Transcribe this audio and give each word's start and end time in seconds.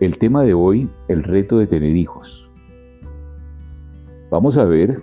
el 0.00 0.16
tema 0.16 0.42
de 0.42 0.54
hoy, 0.54 0.88
el 1.08 1.22
reto 1.22 1.58
de 1.58 1.66
tener 1.66 1.94
hijos. 1.94 2.50
Vamos 4.30 4.56
a 4.56 4.64
ver 4.64 5.02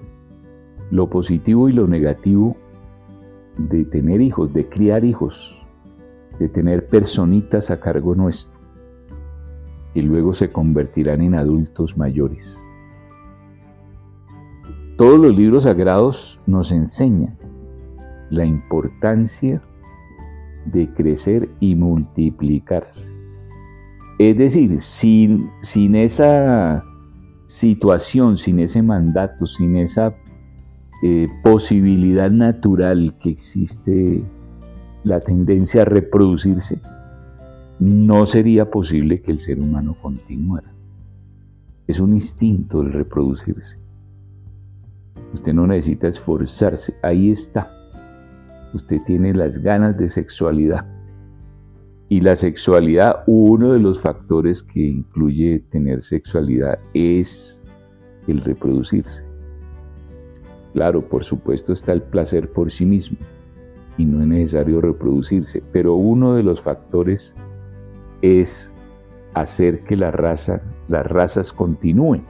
lo 0.90 1.08
positivo 1.08 1.70
y 1.70 1.74
lo 1.74 1.88
negativo 1.88 2.58
de 3.58 3.86
tener 3.86 4.22
hijos, 4.22 4.54
de 4.54 4.68
criar 4.68 5.06
hijos, 5.06 5.64
de 6.40 6.50
tener 6.50 6.88
personitas 6.88 7.70
a 7.70 7.80
cargo 7.80 8.16
nuestro, 8.16 8.58
y 9.94 10.02
luego 10.02 10.34
se 10.34 10.52
convertirán 10.52 11.22
en 11.22 11.36
adultos 11.36 11.96
mayores. 11.96 12.60
Todos 14.98 15.20
los 15.20 15.36
libros 15.36 15.64
sagrados 15.64 16.40
nos 16.48 16.72
enseñan 16.72 17.38
la 18.32 18.46
importancia 18.46 19.62
de 20.66 20.92
crecer 20.94 21.50
y 21.60 21.76
multiplicarse. 21.76 23.17
Es 24.20 24.36
decir, 24.38 24.80
sin, 24.80 25.50
sin 25.62 25.96
esa 25.96 26.84
situación, 27.46 28.38
sin 28.38 28.60
ese 28.60 28.82
mandato, 28.82 29.46
sin 29.46 29.76
esa 29.76 30.16
eh, 31.04 31.28
posibilidad 31.44 32.32
natural 32.32 33.16
que 33.20 33.30
existe 33.30 34.24
la 35.04 35.20
tendencia 35.20 35.84
a 35.84 35.86
reproducirse, 35.86 36.82
no 37.80 38.26
sería 38.26 38.72
posible 38.72 39.22
que 39.22 39.32
el 39.32 39.40
ser 39.40 39.60
humano 39.60 39.96
continuara. 40.02 40.74
Es 41.86 42.00
un 42.00 42.14
instinto 42.14 42.82
el 42.82 42.92
reproducirse. 42.92 43.80
Usted 45.32 45.54
no 45.54 45.68
necesita 45.68 46.08
esforzarse, 46.08 46.96
ahí 47.04 47.30
está. 47.30 47.70
Usted 48.74 48.98
tiene 49.06 49.34
las 49.34 49.60
ganas 49.60 49.96
de 49.96 50.10
sexualidad 50.10 50.97
y 52.10 52.22
la 52.22 52.36
sexualidad, 52.36 53.24
uno 53.28 53.74
de 53.74 53.80
los 53.80 54.00
factores 54.00 54.64
que 54.64 54.80
incluye 54.80 55.60
tener 55.70 56.02
sexualidad 56.02 56.80
es 56.94 57.62
el 58.28 58.42
reproducirse. 58.42 59.26
Claro, 60.74 61.02
por 61.02 61.24
supuesto 61.24 61.74
está 61.74 61.92
el 61.92 62.02
placer 62.02 62.52
por 62.52 62.72
sí 62.72 62.86
mismo 62.86 63.18
y 63.98 64.06
no 64.06 64.22
es 64.22 64.28
necesario 64.28 64.80
reproducirse, 64.80 65.62
pero 65.72 65.96
uno 65.96 66.36
de 66.36 66.44
los 66.44 66.62
factores 66.62 67.34
es 68.22 68.74
hacer 69.34 69.84
que 69.84 69.98
la 69.98 70.12
raza, 70.12 70.62
las 70.88 71.06
razas 71.06 71.52
continúen. 71.52 72.24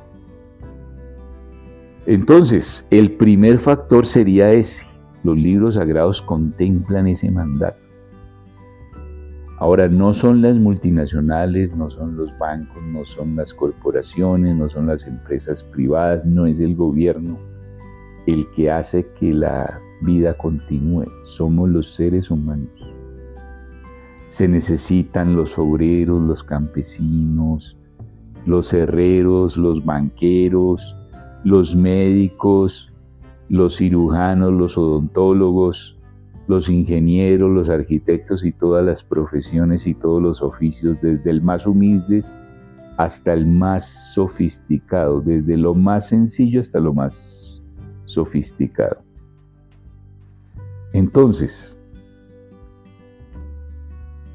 Entonces, 2.05 2.87
el 2.89 3.11
primer 3.11 3.57
factor 3.57 4.05
sería 4.05 4.51
ese. 4.53 4.85
Los 5.23 5.37
libros 5.37 5.75
sagrados 5.75 6.21
contemplan 6.21 7.07
ese 7.07 7.29
mandato. 7.29 7.86
Ahora, 9.57 9.89
no 9.89 10.13
son 10.13 10.41
las 10.41 10.55
multinacionales, 10.55 11.75
no 11.75 11.89
son 11.89 12.15
los 12.15 12.37
bancos, 12.37 12.81
no 12.83 13.03
son 13.05 13.35
las 13.35 13.53
corporaciones, 13.53 14.55
no 14.55 14.69
son 14.69 14.85
las 14.85 15.07
empresas 15.07 15.63
privadas, 15.63 16.25
no 16.25 16.45
es 16.45 16.59
el 16.59 16.75
gobierno 16.75 17.37
el 18.27 18.45
que 18.51 18.69
hace 18.69 19.07
que 19.19 19.33
la 19.33 19.79
vida 20.01 20.35
continúe, 20.35 21.05
somos 21.23 21.69
los 21.69 21.89
seres 21.89 22.29
humanos. 22.29 22.69
Se 24.27 24.47
necesitan 24.47 25.35
los 25.35 25.57
obreros, 25.57 26.21
los 26.21 26.43
campesinos, 26.43 27.77
los 28.45 28.73
herreros, 28.73 29.57
los 29.57 29.83
banqueros, 29.83 30.95
los 31.43 31.75
médicos, 31.75 32.91
los 33.49 33.77
cirujanos, 33.77 34.51
los 34.51 34.77
odontólogos, 34.77 35.96
los 36.47 36.69
ingenieros, 36.69 37.51
los 37.51 37.69
arquitectos 37.69 38.45
y 38.45 38.51
todas 38.51 38.85
las 38.85 39.03
profesiones 39.03 39.85
y 39.85 39.93
todos 39.93 40.21
los 40.21 40.41
oficios, 40.41 40.97
desde 41.01 41.29
el 41.29 41.41
más 41.41 41.67
humilde 41.67 42.23
hasta 42.97 43.33
el 43.33 43.45
más 43.45 44.13
sofisticado, 44.13 45.21
desde 45.21 45.57
lo 45.57 45.75
más 45.75 46.09
sencillo 46.09 46.61
hasta 46.61 46.79
lo 46.79 46.93
más 46.93 47.63
sofisticado. 48.05 48.97
Entonces, 50.93 51.77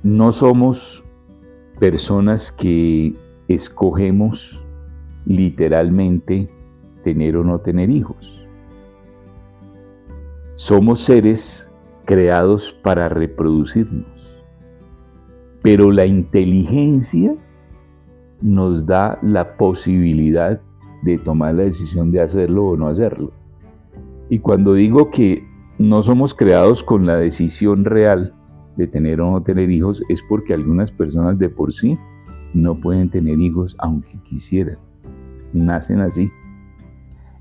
no 0.03 0.31
somos 0.31 1.03
personas 1.81 2.53
que 2.53 3.17
escogemos 3.49 4.65
literalmente 5.27 6.49
tener 7.03 7.37
o 7.37 7.45
no 7.45 7.59
tener 7.59 7.91
hijos. 7.91 8.47
Somos 10.55 11.01
seres 11.01 11.72
creados 12.13 12.73
para 12.83 13.09
reproducirnos. 13.09 14.05
Pero 15.63 15.91
la 15.91 16.05
inteligencia 16.05 17.35
nos 18.43 18.85
da 18.85 19.19
la 19.23 19.57
posibilidad 19.57 20.61
de 21.05 21.17
tomar 21.17 21.55
la 21.55 21.63
decisión 21.63 22.13
de 22.13 22.21
hacerlo 22.21 22.67
o 22.67 22.77
no 22.77 22.89
hacerlo. 22.89 23.33
Y 24.29 24.41
cuando 24.41 24.75
digo 24.75 25.11
que 25.11 25.43
no 25.79 26.03
somos 26.03 26.35
creados 26.35 26.85
con 26.85 27.07
la 27.07 27.17
decisión 27.17 27.87
real 27.87 28.35
de 28.77 28.87
tener 28.87 29.23
o 29.23 29.31
no 29.31 29.43
tener 29.43 29.71
hijos, 29.71 30.03
es 30.11 30.21
porque 30.29 30.53
algunas 30.53 30.93
personas 30.93 31.39
de 31.39 31.49
por 31.49 31.73
sí 31.73 31.97
no 32.53 32.75
pueden 32.75 33.09
tener 33.09 33.41
hijos 33.41 33.75
aunque 33.79 34.19
quisieran. 34.29 34.77
Nacen 35.55 36.01
así. 36.01 36.31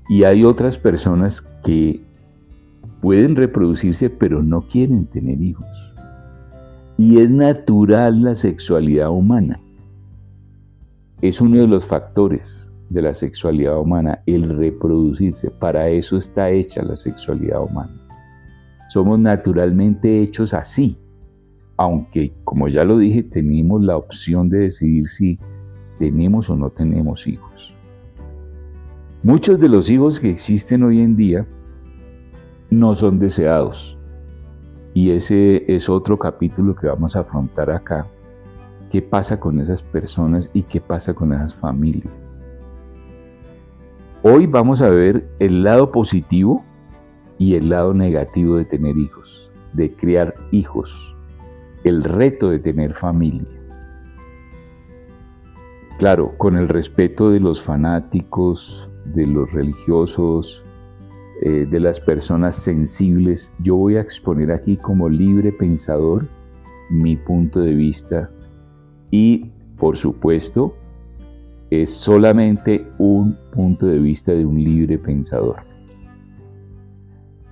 Y 0.08 0.24
hay 0.24 0.44
otras 0.44 0.78
personas 0.78 1.42
que 1.62 2.00
pueden 3.02 3.34
reproducirse 3.34 4.08
pero 4.08 4.42
no 4.42 4.62
quieren 4.62 5.06
tener 5.06 5.42
hijos. 5.42 5.66
Y 6.96 7.18
es 7.18 7.28
natural 7.28 8.22
la 8.22 8.34
sexualidad 8.34 9.10
humana. 9.10 9.60
Es 11.20 11.40
uno 11.40 11.60
de 11.60 11.66
los 11.66 11.84
factores 11.84 12.70
de 12.90 13.02
la 13.02 13.12
sexualidad 13.12 13.78
humana, 13.80 14.22
el 14.26 14.48
reproducirse. 14.56 15.50
Para 15.50 15.88
eso 15.88 16.16
está 16.16 16.50
hecha 16.50 16.82
la 16.82 16.96
sexualidad 16.96 17.62
humana. 17.64 17.92
Somos 18.88 19.18
naturalmente 19.18 20.20
hechos 20.20 20.54
así, 20.54 20.96
aunque, 21.78 22.32
como 22.44 22.68
ya 22.68 22.84
lo 22.84 22.98
dije, 22.98 23.24
tenemos 23.24 23.82
la 23.82 23.96
opción 23.96 24.48
de 24.48 24.58
decidir 24.58 25.08
si 25.08 25.38
tenemos 25.98 26.48
o 26.50 26.56
no 26.56 26.70
tenemos 26.70 27.26
hijos. 27.26 27.74
Muchos 29.24 29.58
de 29.58 29.68
los 29.68 29.90
hijos 29.90 30.20
que 30.20 30.30
existen 30.30 30.84
hoy 30.84 31.00
en 31.00 31.16
día 31.16 31.46
no 32.72 32.94
son 32.94 33.18
deseados. 33.18 33.98
Y 34.94 35.10
ese 35.10 35.64
es 35.68 35.90
otro 35.90 36.18
capítulo 36.18 36.74
que 36.74 36.86
vamos 36.86 37.16
a 37.16 37.20
afrontar 37.20 37.70
acá. 37.70 38.06
¿Qué 38.90 39.02
pasa 39.02 39.38
con 39.38 39.60
esas 39.60 39.82
personas 39.82 40.50
y 40.54 40.62
qué 40.62 40.80
pasa 40.80 41.12
con 41.12 41.32
esas 41.32 41.54
familias? 41.54 42.12
Hoy 44.22 44.46
vamos 44.46 44.80
a 44.80 44.88
ver 44.88 45.28
el 45.38 45.62
lado 45.62 45.92
positivo 45.92 46.64
y 47.38 47.56
el 47.56 47.68
lado 47.68 47.92
negativo 47.92 48.56
de 48.56 48.64
tener 48.64 48.96
hijos, 48.96 49.50
de 49.74 49.94
criar 49.94 50.34
hijos, 50.50 51.16
el 51.84 52.04
reto 52.04 52.48
de 52.48 52.58
tener 52.58 52.94
familia. 52.94 53.48
Claro, 55.98 56.36
con 56.38 56.56
el 56.56 56.68
respeto 56.68 57.30
de 57.30 57.40
los 57.40 57.60
fanáticos, 57.60 58.88
de 59.14 59.26
los 59.26 59.52
religiosos, 59.52 60.64
eh, 61.44 61.66
de 61.68 61.80
las 61.80 61.98
personas 61.98 62.54
sensibles, 62.54 63.50
yo 63.64 63.74
voy 63.74 63.96
a 63.96 64.00
exponer 64.00 64.52
aquí 64.52 64.76
como 64.76 65.08
libre 65.08 65.50
pensador 65.50 66.28
mi 66.88 67.16
punto 67.16 67.58
de 67.58 67.74
vista 67.74 68.30
y, 69.10 69.50
por 69.76 69.96
supuesto, 69.96 70.76
es 71.68 71.90
solamente 71.90 72.86
un 72.98 73.36
punto 73.52 73.86
de 73.86 73.98
vista 73.98 74.30
de 74.30 74.46
un 74.46 74.62
libre 74.62 74.98
pensador. 74.98 75.56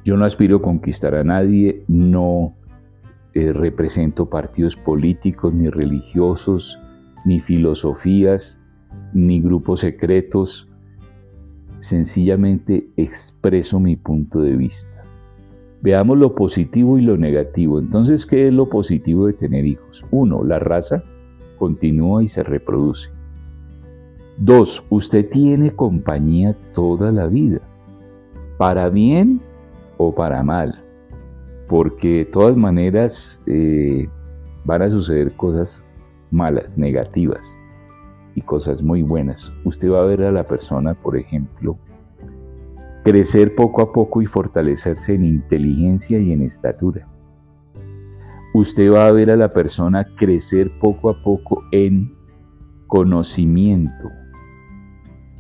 Yo 0.05 0.17
no 0.17 0.25
aspiro 0.25 0.59
a 0.59 0.63
conquistar 0.63 1.17
a 1.17 1.25
nadie, 1.25 1.83
no 1.89 2.55
eh, 3.35 3.53
represento 3.53 4.31
partidos 4.31 4.77
políticos, 4.77 5.53
ni 5.53 5.69
religiosos, 5.69 6.79
ni 7.25 7.41
filosofías, 7.41 8.61
ni 9.15 9.41
grupos 9.41 9.81
secretos, 9.81 10.70
sencillamente 11.81 12.89
expreso 12.97 13.81
mi 13.81 13.97
punto 13.97 14.41
de 14.41 14.57
vista. 14.57 15.05
Veamos 15.83 16.19
lo 16.19 16.35
positivo 16.35 16.99
y 16.99 17.03
lo 17.03 17.17
negativo. 17.17 17.79
Entonces, 17.79 18.27
¿qué 18.27 18.49
es 18.49 18.53
lo 18.53 18.69
positivo 18.69 19.27
de 19.27 19.33
tener 19.33 19.65
hijos? 19.65 20.05
Uno, 20.11 20.45
la 20.45 20.59
raza 20.59 21.03
continúa 21.59 22.23
y 22.23 22.29
se 22.29 22.43
reproduce. 22.43 23.11
Dos, 24.37 24.85
usted 24.91 25.29
tiene 25.29 25.71
compañía 25.71 26.55
toda 26.75 27.13
la 27.13 27.27
vida, 27.27 27.61
para 28.57 28.89
bien 28.89 29.41
o 29.99 30.15
para 30.15 30.43
mal, 30.43 30.83
porque 31.69 32.19
de 32.19 32.25
todas 32.25 32.57
maneras 32.57 33.41
eh, 33.47 34.09
van 34.65 34.83
a 34.83 34.91
suceder 34.91 35.33
cosas 35.33 35.85
malas, 36.31 36.79
negativas 36.79 37.61
y 38.35 38.43
cosas 38.43 38.83
muy 38.83 39.03
buenas. 39.03 39.53
Usted 39.65 39.91
va 39.91 40.03
a 40.03 40.07
ver 40.07 40.23
a 40.23 40.33
la 40.33 40.47
persona, 40.47 40.95
por 40.95 41.17
ejemplo, 41.17 41.79
crecer 43.05 43.55
poco 43.55 43.83
a 43.83 43.93
poco 43.93 44.23
y 44.23 44.27
fortalecerse 44.27 45.15
en 45.15 45.25
inteligencia 45.25 46.19
y 46.19 46.33
en 46.33 46.43
estatura. 46.43 47.09
Usted 48.53 48.93
va 48.93 49.07
a 49.07 49.13
ver 49.13 49.31
a 49.31 49.37
la 49.37 49.53
persona 49.53 50.05
crecer 50.17 50.71
poco 50.81 51.11
a 51.11 51.23
poco 51.23 51.63
en 51.71 52.15
conocimiento. 52.87 54.11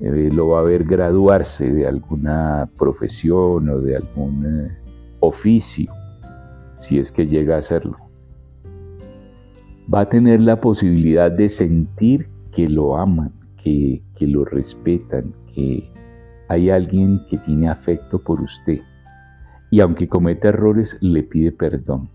Eh, 0.01 0.31
lo 0.33 0.49
va 0.49 0.61
a 0.61 0.63
ver 0.63 0.85
graduarse 0.85 1.73
de 1.73 1.87
alguna 1.87 2.71
profesión 2.79 3.69
o 3.69 3.81
de 3.81 3.97
algún 3.97 4.47
eh, 4.47 4.79
oficio, 5.19 5.93
si 6.77 6.99
es 6.99 7.13
que 7.13 7.27
llega 7.27 7.57
a 7.57 7.59
hacerlo. 7.59 7.97
Va 9.93 10.01
a 10.01 10.07
tener 10.07 10.41
la 10.41 10.61
posibilidad 10.61 11.31
de 11.33 11.49
sentir 11.49 12.29
que 12.53 12.69
lo 12.69 12.97
aman, 12.97 13.33
que, 13.57 14.03
que 14.15 14.27
lo 14.27 14.45
respetan, 14.45 15.35
que 15.55 15.91
hay 16.49 16.71
alguien 16.71 17.25
que 17.29 17.39
tiene 17.39 17.69
afecto 17.69 18.19
por 18.19 18.41
usted. 18.41 18.81
Y 19.71 19.81
aunque 19.81 20.09
cometa 20.09 20.49
errores, 20.49 20.99
le 21.01 21.23
pide 21.23 21.53
perdón. 21.53 22.11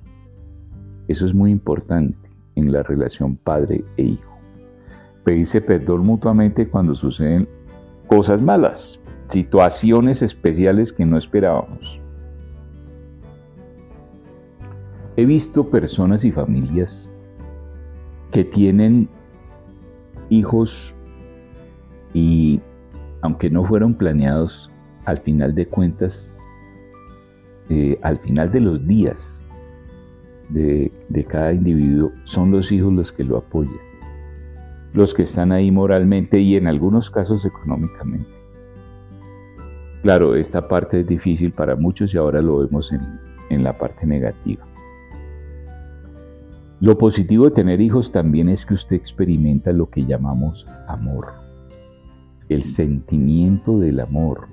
Eso 1.07 1.25
es 1.25 1.33
muy 1.33 1.51
importante 1.51 2.29
en 2.55 2.71
la 2.71 2.83
relación 2.83 3.35
padre 3.37 3.85
e 3.97 4.03
hijo. 4.03 4.37
Pedirse 5.23 5.61
perdón 5.61 6.05
mutuamente 6.05 6.67
cuando 6.67 6.95
suceden 6.95 7.47
cosas 8.07 8.41
malas, 8.41 8.99
situaciones 9.27 10.21
especiales 10.21 10.91
que 10.91 11.05
no 11.05 11.17
esperábamos. 11.17 11.99
He 15.17 15.25
visto 15.25 15.69
personas 15.69 16.25
y 16.25 16.31
familias 16.31 17.09
que 18.31 18.43
tienen 18.43 19.07
hijos 20.29 20.95
y 22.13 22.59
aunque 23.21 23.49
no 23.49 23.65
fueron 23.65 23.95
planeados, 23.95 24.71
al 25.05 25.17
final 25.19 25.53
de 25.55 25.67
cuentas, 25.67 26.35
eh, 27.69 27.99
al 28.01 28.19
final 28.19 28.51
de 28.51 28.59
los 28.59 28.85
días 28.87 29.47
de, 30.49 30.91
cada 31.27 31.53
individuo, 31.53 32.11
son 32.23 32.51
los 32.51 32.71
hijos 32.71 32.93
los 32.93 33.11
que 33.11 33.23
lo 33.23 33.37
apoyan, 33.37 33.73
los 34.93 35.13
que 35.13 35.23
están 35.23 35.51
ahí 35.51 35.71
moralmente 35.71 36.39
y 36.39 36.55
en 36.55 36.67
algunos 36.67 37.09
casos 37.09 37.45
económicamente. 37.45 38.29
Claro, 40.03 40.35
esta 40.35 40.67
parte 40.67 40.99
es 40.99 41.07
difícil 41.07 41.51
para 41.51 41.75
muchos 41.75 42.13
y 42.13 42.17
ahora 42.17 42.41
lo 42.41 42.59
vemos 42.59 42.91
en 43.49 43.63
la 43.63 43.75
parte 43.75 44.05
negativa. 44.05 44.63
Lo 46.85 46.99
positivo 46.99 47.45
de 47.45 47.49
tener 47.55 47.81
hijos 47.81 48.11
también 48.11 48.47
es 48.47 48.63
que 48.63 48.75
usted 48.75 48.95
experimenta 48.95 49.73
lo 49.73 49.89
que 49.89 50.05
llamamos 50.05 50.67
amor, 50.87 51.29
el 52.47 52.63
sentimiento 52.63 53.79
del 53.79 53.99
amor, 53.99 54.49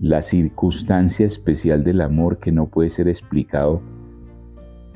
la 0.00 0.20
circunstancia 0.20 1.24
especial 1.24 1.82
del 1.82 2.02
amor 2.02 2.40
que 2.40 2.52
no 2.52 2.68
puede 2.68 2.90
ser 2.90 3.08
explicado 3.08 3.80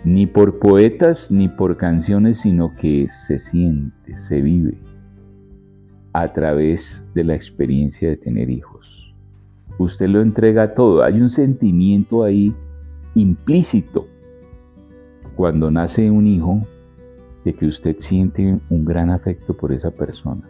ni 0.05 0.27
por 0.27 0.59
poetas 0.59 1.31
ni 1.31 1.49
por 1.49 1.79
canciones, 1.79 2.41
sino 2.41 2.77
que 2.77 3.07
se 3.09 3.39
siente, 3.39 4.15
se 4.15 4.43
vive 4.43 4.79
a 6.13 6.31
través 6.35 7.07
de 7.15 7.25
la 7.25 7.35
experiencia 7.35 8.11
de 8.11 8.19
tener 8.19 8.51
hijos. 8.51 9.17
Usted 9.79 10.09
lo 10.09 10.21
entrega 10.21 10.75
todo, 10.75 11.05
hay 11.05 11.23
un 11.23 11.31
sentimiento 11.31 12.23
ahí 12.23 12.55
implícito 13.15 14.09
cuando 15.37 15.71
nace 15.71 16.11
un 16.11 16.27
hijo, 16.27 16.67
de 17.45 17.53
que 17.53 17.67
usted 17.67 17.97
siente 17.99 18.59
un 18.71 18.85
gran 18.85 19.11
afecto 19.11 19.55
por 19.55 19.73
esa 19.73 19.91
persona. 19.91 20.43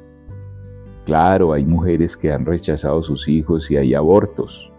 Claro, 1.05 1.53
hay 1.53 1.65
mujeres 1.65 2.17
que 2.17 2.33
han 2.33 2.47
rechazado 2.47 3.03
sus 3.03 3.29
hijos 3.29 3.71
y 3.71 3.77
hay 3.77 3.95
abortos, 3.95 4.73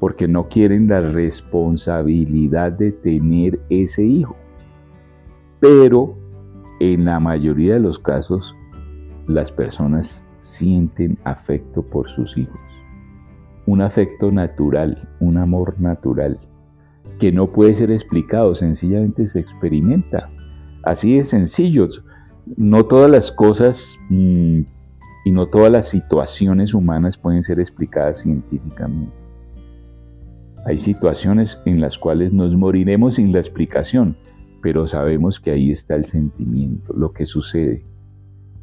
porque 0.00 0.26
no 0.26 0.48
quieren 0.48 0.88
la 0.88 1.00
responsabilidad 1.00 2.72
de 2.72 2.90
tener 2.90 3.60
ese 3.68 4.02
hijo. 4.04 4.34
Pero 5.60 6.16
en 6.80 7.04
la 7.04 7.20
mayoría 7.20 7.74
de 7.74 7.80
los 7.80 7.98
casos, 7.98 8.56
las 9.28 9.52
personas 9.52 10.24
sienten 10.38 11.18
afecto 11.22 11.82
por 11.82 12.10
sus 12.10 12.36
hijos. 12.36 12.60
Un 13.66 13.82
afecto 13.82 14.32
natural, 14.32 15.08
un 15.20 15.36
amor 15.36 15.78
natural 15.78 16.40
que 17.18 17.32
no 17.32 17.46
puede 17.46 17.74
ser 17.74 17.90
explicado, 17.90 18.54
sencillamente 18.54 19.26
se 19.26 19.40
experimenta. 19.40 20.30
Así 20.82 21.16
de 21.16 21.24
sencillo. 21.24 21.88
No 22.56 22.84
todas 22.86 23.10
las 23.10 23.30
cosas 23.30 23.96
mm, 24.08 24.62
y 25.24 25.30
no 25.30 25.46
todas 25.46 25.70
las 25.70 25.88
situaciones 25.88 26.74
humanas 26.74 27.16
pueden 27.16 27.44
ser 27.44 27.60
explicadas 27.60 28.22
científicamente. 28.22 29.14
Hay 30.66 30.78
situaciones 30.78 31.58
en 31.64 31.80
las 31.80 31.98
cuales 31.98 32.32
nos 32.32 32.56
moriremos 32.56 33.14
sin 33.14 33.32
la 33.32 33.38
explicación, 33.38 34.16
pero 34.60 34.86
sabemos 34.86 35.38
que 35.38 35.52
ahí 35.52 35.70
está 35.70 35.94
el 35.94 36.06
sentimiento, 36.06 36.92
lo 36.92 37.12
que 37.12 37.26
sucede, 37.26 37.84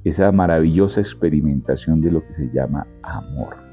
esa 0.03 0.31
maravillosa 0.31 1.01
experimentación 1.01 2.01
de 2.01 2.11
lo 2.11 2.25
que 2.25 2.33
se 2.33 2.49
llama 2.53 2.87
amor 3.03 3.68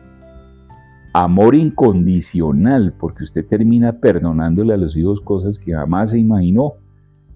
amor 1.24 1.54
incondicional, 1.54 2.92
porque 2.92 3.24
usted 3.24 3.46
termina 3.46 4.00
perdonándole 4.00 4.74
a 4.74 4.76
los 4.76 4.94
hijos 4.98 5.22
cosas 5.22 5.58
que 5.58 5.72
jamás 5.72 6.10
se 6.10 6.18
imaginó 6.18 6.74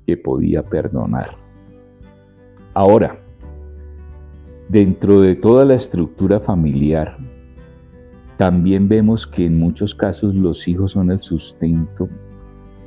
que 0.07 0.19
podía 0.19 0.63
perdonar. 0.63 1.31
Ahora, 2.75 3.19
dentro 4.69 5.23
de 5.23 5.35
toda 5.35 5.65
la 5.65 5.75
estructura 5.75 6.41
familiar, 6.41 7.17
también 8.37 8.87
vemos 8.87 9.27
que 9.27 9.47
en 9.47 9.59
muchos 9.59 9.95
casos 9.95 10.35
los 10.35 10.69
hijos 10.69 10.93
son 10.93 11.11
el 11.11 11.21
sustento 11.21 12.07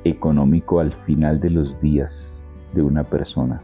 económico 0.04 0.80
al 0.80 0.92
final 0.94 1.40
de 1.40 1.50
los 1.50 1.82
días 1.82 2.46
de 2.76 2.84
una 2.84 3.04
persona. 3.04 3.60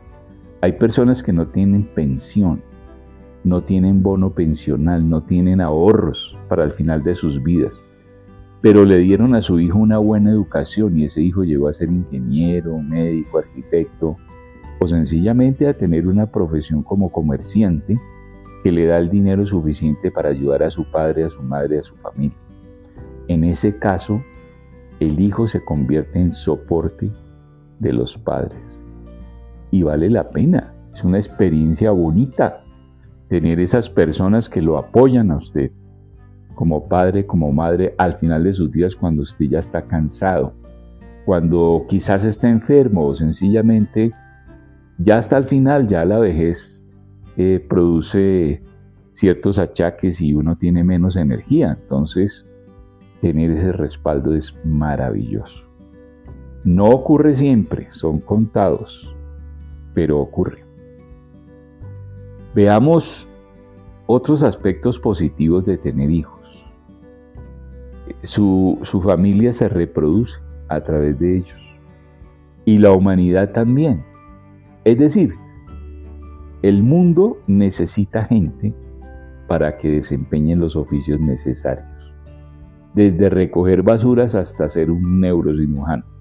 Hay 0.62 0.72
personas 0.72 1.22
que 1.22 1.32
no 1.32 1.46
tienen 1.46 1.84
pensión 1.94 2.64
no 3.44 3.62
tienen 3.62 4.04
bono 4.04 4.32
pensional, 4.32 5.10
no 5.10 5.24
tienen 5.24 5.62
ahorros 5.62 6.38
para 6.48 6.64
el 6.64 6.72
final 6.72 7.04
de 7.04 7.16
sus 7.16 7.42
vidas, 7.42 7.88
pero 8.62 8.86
le 8.86 8.98
dieron 8.98 9.36
a 9.36 9.42
su 9.42 9.60
hijo 9.60 9.78
una 9.78 9.98
buena 9.98 10.32
educación 10.32 10.98
y 10.98 11.06
ese 11.06 11.22
hijo 11.22 11.44
llegó 11.44 11.68
a 11.68 11.74
ser 11.74 11.90
ingeniero, 11.90 12.78
médico, 12.80 13.40
arquitecto 13.40 14.18
o 14.82 14.88
sencillamente 14.88 15.68
a 15.68 15.74
tener 15.74 16.08
una 16.08 16.26
profesión 16.26 16.84
como 16.84 17.10
comerciante 17.10 17.98
que 18.64 18.72
le 18.72 18.86
da 18.86 18.98
el 18.98 19.10
dinero 19.10 19.46
suficiente 19.46 20.12
para 20.12 20.30
ayudar 20.30 20.64
a 20.64 20.72
su 20.72 20.90
padre, 20.90 21.24
a 21.24 21.30
su 21.30 21.42
madre, 21.42 21.80
a 21.80 21.84
su 21.84 21.96
familia. 21.96 22.38
En 23.28 23.44
ese 23.46 23.78
caso, 23.78 24.22
el 25.00 25.20
hijo 25.20 25.48
se 25.48 25.64
convierte 25.64 26.20
en 26.20 26.34
soporte 26.34 27.10
de 27.80 27.94
los 27.94 28.18
padres. 28.18 28.86
Y 29.72 29.84
vale 29.84 30.10
la 30.10 30.30
pena, 30.30 30.74
es 30.94 31.04
una 31.04 31.18
experiencia 31.18 31.92
bonita 31.92 32.64
tener 33.30 33.60
esas 33.60 33.90
personas 33.90 34.50
que 34.50 34.62
lo 34.62 34.78
apoyan 34.78 35.32
a 35.32 35.38
usted, 35.38 35.72
como 36.56 36.90
padre, 36.90 37.26
como 37.26 37.52
madre, 37.54 37.96
al 37.98 38.16
final 38.16 38.44
de 38.44 38.54
sus 38.54 38.72
días 38.72 38.96
cuando 38.96 39.22
usted 39.22 39.46
ya 39.46 39.60
está 39.60 39.84
cansado, 39.84 40.54
cuando 41.26 41.86
quizás 41.88 42.26
está 42.26 42.50
enfermo 42.50 43.06
o 43.06 43.16
sencillamente 43.16 44.12
ya 44.98 45.18
hasta 45.18 45.38
el 45.38 45.46
final, 45.46 45.88
ya 45.88 46.04
la 46.04 46.20
vejez 46.20 46.86
eh, 47.38 47.66
produce 47.70 48.62
ciertos 49.14 49.58
achaques 49.58 50.20
y 50.22 50.34
uno 50.34 50.58
tiene 50.58 50.84
menos 50.84 51.16
energía. 51.16 51.78
Entonces, 51.80 52.46
tener 53.22 53.52
ese 53.52 53.72
respaldo 53.72 54.36
es 54.36 54.54
maravilloso. 54.66 55.72
No 56.66 56.90
ocurre 56.90 57.34
siempre, 57.36 57.88
son 57.92 58.20
contados, 58.20 59.16
pero 59.94 60.20
ocurre. 60.20 60.69
Veamos 62.54 63.30
otros 64.08 64.42
aspectos 64.42 65.00
positivos 65.00 65.66
de 65.66 65.78
tener 65.78 66.10
hijos. 66.10 66.66
Su, 68.24 68.80
familia 69.04 69.54
se 69.54 69.68
reproduce 69.68 70.40
a 70.68 70.82
través 70.82 71.20
de 71.20 71.38
ellos 71.38 71.80
y 72.66 72.80
la 72.80 72.92
humanidad 72.92 73.52
también. 73.52 74.04
Es 74.84 74.98
decir, 74.98 75.36
el 76.64 76.82
mundo 76.82 77.38
necesita 77.46 78.26
gente 78.26 78.74
para 79.48 79.78
que 79.78 79.92
desempeñen 79.92 80.60
los 80.60 80.76
oficios 80.76 81.20
necesarios, 81.20 82.14
desde 82.96 83.30
recoger 83.30 83.84
basuras 83.84 84.34
hasta 84.34 84.70
ser 84.70 84.90
un 84.90 85.22
neurocirujano. 85.22 86.19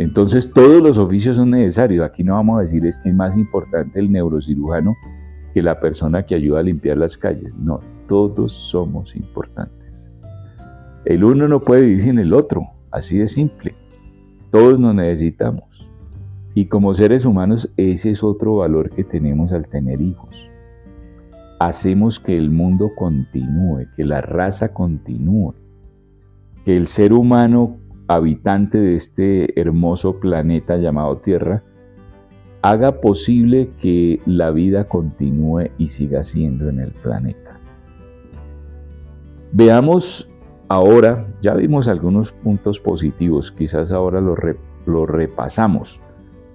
Entonces 0.00 0.50
todos 0.50 0.82
los 0.82 0.96
oficios 0.96 1.36
son 1.36 1.50
necesarios. 1.50 2.02
Aquí 2.06 2.24
no 2.24 2.32
vamos 2.32 2.56
a 2.56 2.62
decir 2.62 2.86
es 2.86 2.96
que 2.96 3.10
es 3.10 3.14
más 3.14 3.36
importante 3.36 4.00
el 4.00 4.10
neurocirujano 4.10 4.96
que 5.52 5.62
la 5.62 5.78
persona 5.78 6.22
que 6.22 6.34
ayuda 6.34 6.60
a 6.60 6.62
limpiar 6.62 6.96
las 6.96 7.18
calles. 7.18 7.54
No, 7.58 7.80
todos 8.08 8.54
somos 8.54 9.14
importantes. 9.14 10.10
El 11.04 11.22
uno 11.22 11.48
no 11.48 11.60
puede 11.60 11.82
vivir 11.82 12.00
sin 12.00 12.18
el 12.18 12.32
otro, 12.32 12.62
así 12.90 13.18
de 13.18 13.28
simple. 13.28 13.74
Todos 14.50 14.80
nos 14.80 14.94
necesitamos. 14.94 15.86
Y 16.54 16.64
como 16.64 16.94
seres 16.94 17.26
humanos 17.26 17.70
ese 17.76 18.12
es 18.12 18.24
otro 18.24 18.56
valor 18.56 18.88
que 18.88 19.04
tenemos 19.04 19.52
al 19.52 19.68
tener 19.68 20.00
hijos. 20.00 20.50
Hacemos 21.58 22.18
que 22.18 22.38
el 22.38 22.50
mundo 22.50 22.92
continúe, 22.96 23.84
que 23.96 24.06
la 24.06 24.22
raza 24.22 24.72
continúe, 24.72 25.54
que 26.64 26.74
el 26.74 26.86
ser 26.86 27.12
humano 27.12 27.79
habitante 28.10 28.78
de 28.78 28.96
este 28.96 29.60
hermoso 29.60 30.18
planeta 30.18 30.76
llamado 30.76 31.18
Tierra 31.18 31.62
haga 32.60 33.00
posible 33.00 33.70
que 33.80 34.20
la 34.26 34.50
vida 34.50 34.88
continúe 34.88 35.70
y 35.78 35.86
siga 35.86 36.24
siendo 36.24 36.68
en 36.68 36.80
el 36.80 36.90
planeta. 36.90 37.60
Veamos 39.52 40.28
ahora, 40.68 41.24
ya 41.40 41.54
vimos 41.54 41.86
algunos 41.86 42.32
puntos 42.32 42.80
positivos, 42.80 43.52
quizás 43.52 43.92
ahora 43.92 44.20
los, 44.20 45.08
repasamos. 45.08 46.00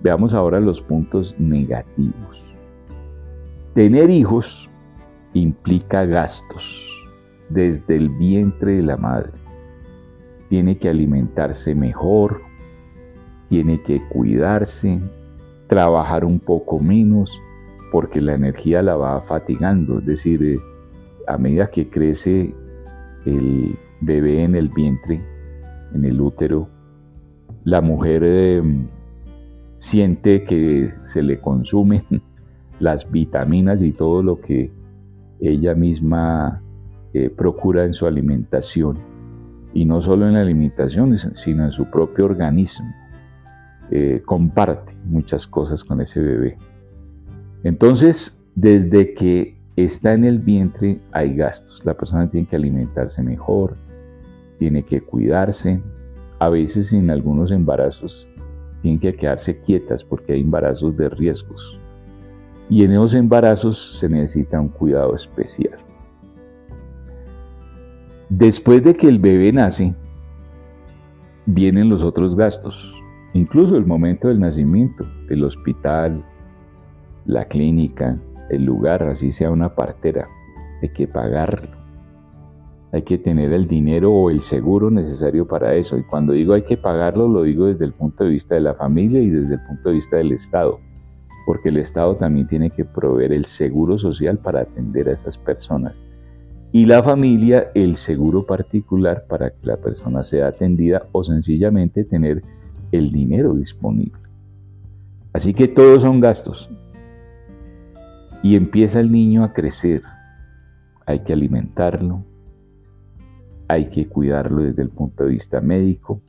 Veamos 0.02 0.34
ahora 0.34 0.60
los 0.60 0.82
puntos 0.82 1.40
negativos. 1.40 2.58
Tener 3.74 4.10
hijos 4.10 4.70
implica 5.34 6.04
gastos 6.04 6.92
desde 7.48 7.96
el 7.96 8.10
vientre 8.10 8.74
de 8.74 8.84
la 8.84 8.98
madre. 8.98 9.45
Tiene 10.50 10.78
que 10.78 10.90
alimentarse 10.90 11.76
mejor, 11.76 12.42
tiene 13.50 13.82
que 13.82 14.02
cuidarse, 14.10 15.00
trabajar 15.68 16.26
un 16.26 16.40
poco 16.40 16.80
menos, 16.80 17.40
porque 17.92 18.22
la 18.22 18.34
energía 18.34 18.82
la 18.82 18.96
va 18.96 19.22
fatigando. 19.22 20.00
Es 20.00 20.06
decir, 20.06 20.44
eh, 20.44 20.60
a 21.28 21.38
medida 21.38 21.68
que 21.68 21.90
crece 21.90 22.54
el 23.26 23.76
bebé 24.02 24.44
en 24.44 24.56
el 24.56 24.70
vientre, 24.70 25.22
en 25.94 26.06
el 26.06 26.20
útero, 26.22 26.68
la 27.64 27.82
mujer 27.82 28.24
em, 28.24 28.88
siente 29.78 30.44
que 30.44 30.94
se 31.02 31.24
le 31.24 31.40
consumen 31.40 32.04
las 32.80 33.10
vitaminas 33.10 33.82
y 33.82 33.92
todo 33.92 34.22
lo 34.22 34.40
que 34.40 34.72
ella 35.40 35.74
misma 35.74 36.62
eh, 37.14 37.30
procura 37.30 37.86
en 37.86 37.94
su 37.94 38.06
alimentación. 38.06 39.15
Y 39.76 39.86
no 39.86 40.02
solo 40.02 40.28
en 40.28 40.34
la 40.34 40.42
alimentación, 40.42 41.16
sino 41.36 41.66
en 41.66 41.72
su 41.72 41.92
propio 41.92 42.26
organismo. 42.26 42.92
Eh, 43.92 44.24
comparte 44.26 44.96
muchas 45.06 45.46
cosas 45.46 45.84
con 45.84 46.02
ese 46.02 46.20
bebé. 46.20 46.58
Entonces, 47.64 48.40
desde 48.56 49.14
que 49.14 49.60
está 49.76 50.14
en 50.14 50.26
el 50.26 50.40
vientre, 50.40 50.98
hay 51.12 51.36
gastos. 51.36 51.84
La 51.86 51.94
persona 51.94 52.28
tiene 52.28 52.48
que 52.48 52.56
alimentarse 52.56 53.22
mejor, 53.22 53.76
tiene 54.58 54.82
que 54.82 55.02
cuidarse. 55.02 55.82
A 56.40 56.50
veces 56.50 56.92
en 56.94 57.12
algunos 57.12 57.52
embarazos 57.52 58.28
tienen 58.82 59.00
que 59.00 59.14
quedarse 59.14 59.60
quietas 59.60 60.04
porque 60.04 60.34
hay 60.34 60.42
embarazos 60.42 60.96
de 60.98 61.10
riesgos. 61.10 61.80
Y 62.70 62.84
en 62.84 62.94
esos 62.94 63.14
embarazos 63.14 64.00
se 64.00 64.10
necesita 64.10 64.60
un 64.60 64.70
cuidado 64.70 65.16
especial. 65.16 65.78
Después 68.30 68.84
de 68.84 68.96
que 68.96 69.08
el 69.08 69.20
bebé 69.20 69.54
nace, 69.54 69.94
vienen 71.46 71.90
los 71.90 72.04
otros 72.04 72.36
gastos, 72.36 73.00
incluso 73.34 73.78
el 73.78 73.86
momento 73.86 74.30
del 74.30 74.40
nacimiento, 74.40 75.06
el 75.30 75.44
hospital, 75.44 76.26
la 77.26 77.46
clínica, 77.46 78.20
el 78.50 78.66
lugar, 78.66 79.04
así 79.04 79.32
sea 79.32 79.52
una 79.52 79.76
partera, 79.76 80.28
hay 80.82 80.90
que 80.90 81.08
pagarlo. 81.08 81.70
Hay 82.92 83.04
que 83.04 83.20
tener 83.20 83.54
el 83.54 83.68
dinero 83.68 84.12
o 84.12 84.32
el 84.32 84.42
seguro 84.42 84.90
necesario 84.90 85.46
para 85.48 85.76
eso. 85.76 85.98
Y 85.98 86.04
cuando 86.04 86.34
digo 86.34 86.54
hay 86.54 86.62
que 86.62 86.78
pagarlo, 86.78 87.28
lo 87.28 87.44
digo 87.44 87.66
desde 87.66 87.86
el 87.86 87.94
punto 87.94 88.24
de 88.24 88.30
vista 88.30 88.56
de 88.56 88.62
la 88.62 88.74
familia 88.74 89.22
y 89.22 89.30
desde 89.30 89.56
el 89.56 89.62
punto 89.68 89.90
de 89.90 89.96
vista 89.96 90.16
del 90.16 90.32
Estado. 90.32 90.80
Porque 91.46 91.70
el 91.70 91.78
Estado 91.78 92.16
también 92.16 92.48
tiene 92.48 92.70
que 92.70 92.86
proveer 92.86 93.34
el 93.34 93.46
seguro 93.46 93.98
social 93.98 94.38
para 94.38 94.62
atender 94.62 95.10
a 95.10 95.12
esas 95.12 95.38
personas. 95.38 96.06
Y 96.76 96.86
la 96.86 97.02
familia 97.02 97.72
el 97.74 97.96
seguro 97.96 98.46
particular 98.46 99.28
para 99.30 99.50
que 99.50 99.66
la 99.66 99.78
persona 99.78 100.26
sea 100.26 100.48
atendida 100.48 101.04
o 101.14 101.24
sencillamente 101.24 102.04
tener 102.04 102.44
el 102.92 103.14
dinero 103.14 103.54
disponible. 103.54 104.22
Así 105.32 105.54
que 105.54 105.70
todos 105.70 106.02
son 106.02 106.20
gastos, 106.20 106.70
y 108.44 108.58
empieza 108.58 109.00
el 109.00 109.10
niño 109.10 109.46
a 109.46 109.54
crecer. 109.54 110.02
Hay 111.06 111.22
que 111.22 111.32
alimentarlo, 111.32 112.26
hay 113.70 113.86
que 113.86 114.10
cuidarlo 114.10 114.64
desde 114.64 114.82
el 114.82 114.90
punto 114.90 115.24
de 115.24 115.30
vista 115.30 115.62
médico 115.62 116.20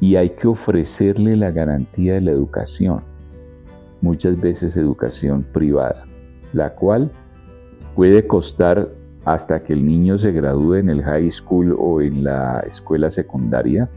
y 0.00 0.16
hay 0.16 0.30
que 0.30 0.48
ofrecerle 0.48 1.36
la 1.36 1.50
garantía 1.50 2.14
de 2.14 2.22
la 2.22 2.30
educación, 2.30 3.02
muchas 4.00 4.40
veces 4.40 4.78
educación 4.78 5.42
privada, 5.52 6.06
la 6.54 6.74
cual 6.74 7.12
puede 7.94 8.26
costar 8.26 8.98
hasta 9.24 9.62
que 9.62 9.72
el 9.72 9.86
niño 9.86 10.18
se 10.18 10.32
gradúe 10.32 10.74
en 10.74 10.90
el 10.90 11.02
high 11.02 11.30
school 11.30 11.76
o 11.78 12.00
en 12.00 12.24
la 12.24 12.60
escuela 12.60 13.10
secundaria, 13.10 13.88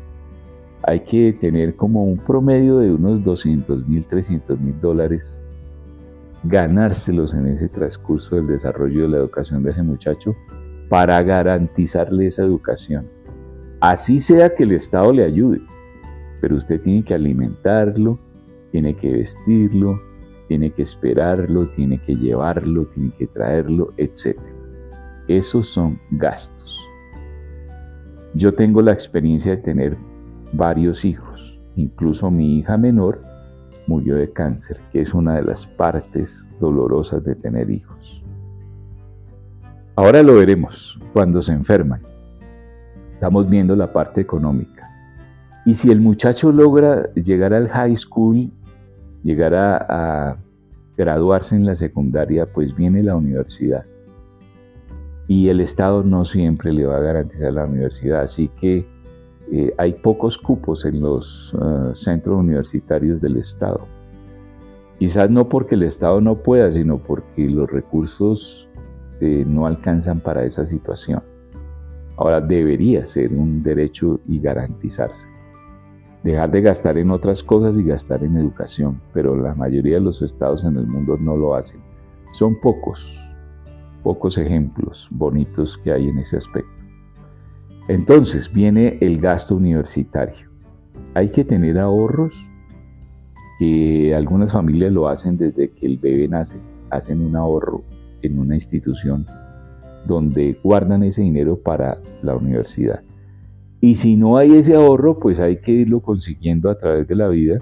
hay 0.84 1.02
que 1.02 1.34
tener 1.34 1.76
como 1.76 2.04
un 2.04 2.18
promedio 2.18 2.80
de 2.80 2.92
unos 2.92 3.24
200 3.24 3.88
mil, 3.88 4.06
300 4.06 4.60
mil 4.60 4.80
dólares 4.82 5.42
ganárselos 6.44 7.34
en 7.34 7.48
ese 7.48 7.70
transcurso 7.70 8.36
del 8.36 8.48
desarrollo 8.48 9.04
de 9.04 9.10
la 9.10 9.18
educación 9.18 9.64
de 9.64 9.72
ese 9.72 9.82
muchacho 9.82 10.36
para 10.90 11.22
garantizarle 11.24 12.28
esa 12.28 12.44
educación. 12.44 13.10
Así 13.80 14.20
sea 14.20 14.54
que 14.54 14.64
el 14.64 14.74
Estado 14.74 15.12
le 15.14 15.24
ayude, 15.24 15.62
pero 16.42 16.58
usted 16.58 16.82
tiene 16.82 17.04
que 17.04 17.14
alimentarlo, 17.14 18.20
tiene 18.72 18.94
que 18.94 19.14
vestirlo, 19.14 20.00
tiene 20.48 20.72
que 20.72 20.84
esperarlo, 20.84 21.68
tiene 21.70 22.02
que 22.02 22.16
llevarlo, 22.16 22.86
tiene 22.88 23.12
que 23.18 23.28
traerlo, 23.28 23.90
etc. 23.98 24.38
Esos 25.28 25.68
son 25.68 26.00
gastos. 26.12 26.80
Yo 28.36 28.54
tengo 28.54 28.82
la 28.82 28.94
experiencia 28.94 29.56
de 29.56 29.62
tener 29.62 29.98
varios 30.54 31.06
hijos, 31.06 31.62
incluso 31.76 32.32
mi 32.32 32.58
hija 32.58 32.78
menor 32.78 33.22
murió 33.88 34.16
de 34.16 34.32
cáncer, 34.32 34.82
que 34.92 35.02
es 35.02 35.14
una 35.14 35.36
de 35.36 35.44
las 35.44 35.66
partes 35.66 36.48
dolorosas 36.60 37.24
de 37.24 37.36
tener 37.36 37.70
hijos. 37.70 38.24
Ahora 39.96 40.24
lo 40.24 40.36
veremos 40.36 41.00
cuando 41.14 41.42
se 41.42 41.54
enferman. 41.54 42.02
Estamos 43.14 43.50
viendo 43.50 43.76
la 43.76 43.94
parte 43.94 44.22
económica. 44.22 44.90
Y 45.66 45.76
si 45.76 45.92
el 45.92 46.02
muchacho 46.02 46.52
logra 46.52 47.14
llegar 47.14 47.54
al 47.54 47.70
high 47.70 47.96
school, 47.96 48.52
llegar 49.24 49.54
a, 49.56 50.38
graduarse 50.96 51.56
en 51.56 51.66
la 51.66 51.74
secundaria, 51.74 52.46
pues 52.46 52.76
viene 52.76 53.02
la 53.02 53.16
universidad. 53.16 53.86
Y 55.28 55.50
el 55.50 55.62
Estado 55.62 56.04
no 56.04 56.26
siempre 56.26 56.74
le 56.74 56.86
va 56.86 56.98
a 56.98 57.02
garantizar 57.02 57.54
la 57.54 57.66
universidad. 57.66 58.22
Así 58.22 58.50
que 58.60 58.86
eh, 59.52 59.74
hay 59.78 59.94
pocos 59.94 60.38
cupos 60.38 60.86
en 60.86 61.02
los 61.02 61.54
eh, 61.54 61.92
centros 61.96 62.40
universitarios 62.40 63.22
del 63.22 63.38
Estado. 63.38 63.88
Quizás 65.00 65.30
no 65.30 65.50
porque 65.50 65.76
el 65.76 65.84
Estado 65.84 66.22
no 66.22 66.36
pueda, 66.36 66.72
sino 66.72 66.98
porque 66.98 67.50
los 67.50 67.70
recursos 67.70 68.70
eh, 69.20 69.46
no 69.48 69.66
alcanzan 69.66 70.20
para 70.20 70.44
esa 70.44 70.66
situación. 70.66 71.22
Ahora 72.18 72.40
debería 72.40 73.06
ser 73.06 73.32
un 73.34 73.64
derecho 73.64 74.20
y 74.28 74.40
garantizarse. 74.40 75.28
Dejar 76.24 76.52
de 76.52 76.62
gastar 76.62 76.98
en 76.98 77.12
otras 77.12 77.44
cosas 77.44 77.76
y 77.76 77.84
gastar 77.84 78.24
en 78.24 78.38
educación, 78.38 79.02
pero 79.14 79.36
la 79.36 79.54
mayoría 79.56 79.96
de 79.96 80.02
los 80.02 80.22
estados 80.22 80.64
en 80.64 80.78
el 80.78 80.88
mundo 80.88 81.18
no 81.18 81.36
lo 81.36 81.56
hacen. 81.56 81.82
Son 82.34 82.60
pocos, 82.62 83.20
pocos 84.04 84.38
ejemplos 84.38 85.08
bonitos 85.12 85.78
que 85.78 85.92
hay 85.92 86.10
en 86.10 86.20
ese 86.20 86.38
aspecto. 86.38 86.72
Entonces 87.88 88.52
viene 88.52 88.98
el 89.02 89.20
gasto 89.20 89.56
universitario. 89.56 90.50
Hay 91.14 91.30
que 91.30 91.44
tener 91.44 91.80
ahorros 91.80 92.48
que 93.60 94.14
algunas 94.16 94.52
familias 94.52 94.92
lo 94.92 95.08
hacen 95.08 95.38
desde 95.38 95.72
que 95.72 95.86
el 95.86 95.98
bebé 95.98 96.28
nace, 96.28 96.58
hacen 96.90 97.22
un 97.22 97.36
ahorro 97.36 97.84
en 98.22 98.40
una 98.40 98.56
institución 98.56 99.26
donde 100.06 100.58
guardan 100.64 101.04
ese 101.04 101.22
dinero 101.22 101.58
para 101.58 101.98
la 102.22 102.36
universidad. 102.36 103.02
Y 103.80 103.96
si 103.96 104.16
no 104.16 104.38
hay 104.38 104.54
ese 104.56 104.76
ahorro, 104.76 105.20
pues 105.20 105.40
hay 105.40 105.58
que 105.58 105.72
irlo 105.72 106.00
consiguiendo 106.00 106.70
a 106.70 106.76
través 106.76 107.08
de 107.08 107.16
la 107.16 107.28
vida, 107.28 107.60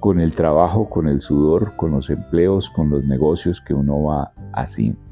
con 0.00 0.20
el 0.20 0.34
trabajo, 0.34 0.90
con 0.90 1.08
el 1.08 1.20
sudor, 1.20 1.76
con 1.76 1.92
los 1.92 2.10
empleos, 2.10 2.70
con 2.70 2.90
los 2.90 3.04
negocios 3.06 3.60
que 3.60 3.72
uno 3.72 4.02
va 4.02 4.32
haciendo. 4.52 5.05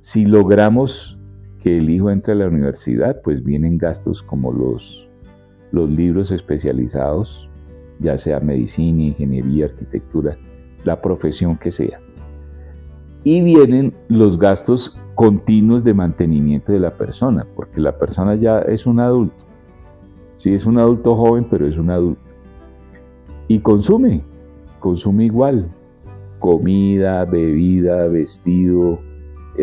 Si 0.00 0.24
logramos 0.24 1.18
que 1.62 1.78
el 1.78 1.90
hijo 1.90 2.10
entre 2.10 2.32
a 2.32 2.36
la 2.36 2.46
universidad, 2.46 3.20
pues 3.22 3.42
vienen 3.42 3.78
gastos 3.78 4.22
como 4.22 4.52
los, 4.52 5.08
los 5.72 5.90
libros 5.90 6.30
especializados, 6.30 7.50
ya 7.98 8.16
sea 8.16 8.38
medicina, 8.38 9.02
ingeniería, 9.02 9.66
arquitectura, 9.66 10.38
la 10.84 11.00
profesión 11.00 11.58
que 11.58 11.72
sea. 11.72 12.00
Y 13.24 13.40
vienen 13.40 13.92
los 14.08 14.38
gastos 14.38 14.96
continuos 15.16 15.82
de 15.82 15.94
mantenimiento 15.94 16.70
de 16.70 16.78
la 16.78 16.92
persona, 16.92 17.44
porque 17.56 17.80
la 17.80 17.98
persona 17.98 18.36
ya 18.36 18.60
es 18.60 18.86
un 18.86 19.00
adulto. 19.00 19.44
Sí, 20.36 20.54
es 20.54 20.64
un 20.64 20.78
adulto 20.78 21.16
joven, 21.16 21.48
pero 21.50 21.66
es 21.66 21.76
un 21.76 21.90
adulto. 21.90 22.22
Y 23.48 23.58
consume, 23.58 24.22
consume 24.78 25.24
igual. 25.24 25.68
Comida, 26.38 27.24
bebida, 27.24 28.06
vestido, 28.06 29.00